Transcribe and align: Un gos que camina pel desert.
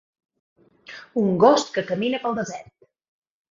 Un 1.23 1.29
gos 1.45 1.67
que 1.77 1.85
camina 1.93 2.23
pel 2.25 2.37
desert. 2.43 2.77